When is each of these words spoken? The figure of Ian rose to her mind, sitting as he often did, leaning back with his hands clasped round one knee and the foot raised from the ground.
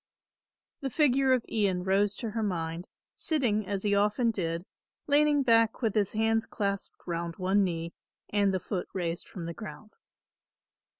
The 0.79 0.89
figure 0.89 1.31
of 1.31 1.45
Ian 1.47 1.83
rose 1.83 2.15
to 2.15 2.31
her 2.31 2.41
mind, 2.41 2.87
sitting 3.13 3.67
as 3.67 3.83
he 3.83 3.93
often 3.93 4.31
did, 4.31 4.65
leaning 5.05 5.43
back 5.43 5.83
with 5.83 5.93
his 5.93 6.13
hands 6.13 6.47
clasped 6.47 6.95
round 7.05 7.35
one 7.35 7.63
knee 7.63 7.93
and 8.27 8.51
the 8.51 8.59
foot 8.59 8.87
raised 8.93 9.27
from 9.27 9.45
the 9.45 9.53
ground. 9.53 9.91